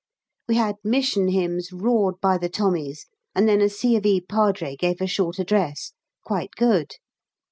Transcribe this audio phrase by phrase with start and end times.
[0.47, 3.05] We had Mission Hymns roared by the Tommies,
[3.35, 3.95] and then a C.
[3.97, 4.19] of E.
[4.19, 5.93] Padre gave a short address
[6.25, 6.95] quite good.